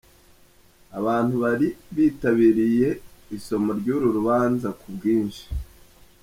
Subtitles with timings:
[0.99, 2.89] Abantu bari bitabiriye
[3.37, 5.43] isoma ry’uru rubanza ku bwinshi.